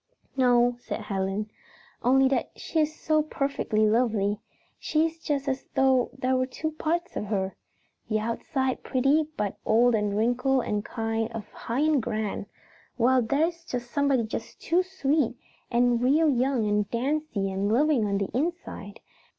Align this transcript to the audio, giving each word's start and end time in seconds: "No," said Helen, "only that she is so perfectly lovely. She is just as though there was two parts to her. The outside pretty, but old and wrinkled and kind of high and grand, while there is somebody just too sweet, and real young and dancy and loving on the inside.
"No," 0.35 0.77
said 0.79 0.99
Helen, 1.01 1.51
"only 2.01 2.27
that 2.29 2.49
she 2.55 2.79
is 2.79 2.99
so 2.99 3.21
perfectly 3.21 3.85
lovely. 3.85 4.39
She 4.79 5.05
is 5.05 5.19
just 5.19 5.47
as 5.47 5.67
though 5.75 6.09
there 6.17 6.35
was 6.35 6.49
two 6.49 6.71
parts 6.71 7.13
to 7.13 7.21
her. 7.21 7.55
The 8.09 8.17
outside 8.19 8.81
pretty, 8.81 9.27
but 9.37 9.59
old 9.63 9.93
and 9.93 10.17
wrinkled 10.17 10.65
and 10.65 10.83
kind 10.83 11.31
of 11.33 11.47
high 11.51 11.81
and 11.81 12.01
grand, 12.01 12.47
while 12.97 13.21
there 13.21 13.49
is 13.49 13.63
somebody 13.87 14.23
just 14.23 14.59
too 14.59 14.81
sweet, 14.81 15.35
and 15.69 16.01
real 16.01 16.27
young 16.31 16.67
and 16.67 16.89
dancy 16.89 17.51
and 17.51 17.71
loving 17.71 18.07
on 18.07 18.17
the 18.17 18.31
inside. 18.35 19.01